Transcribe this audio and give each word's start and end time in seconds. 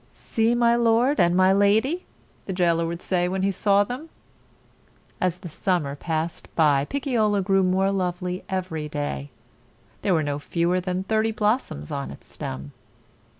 "See 0.15 0.55
my 0.55 0.75
lord 0.75 1.19
and 1.19 1.35
my 1.37 1.53
lady!" 1.53 2.07
the 2.47 2.53
jailer 2.53 2.87
would 2.87 3.03
say 3.03 3.27
when 3.27 3.43
he 3.43 3.51
saw 3.51 3.83
them. 3.83 4.09
As 5.19 5.37
the 5.37 5.47
summer 5.47 5.95
passed 5.95 6.47
by, 6.55 6.85
Picciola 6.85 7.43
grew 7.43 7.61
more 7.61 7.91
lovely 7.91 8.43
every 8.49 8.89
day. 8.89 9.29
There 10.01 10.15
were 10.15 10.23
no 10.23 10.39
fewer 10.39 10.79
than 10.79 11.03
thirty 11.03 11.31
blossoms 11.31 11.91
on 11.91 12.09
its 12.09 12.25
stem. 12.25 12.71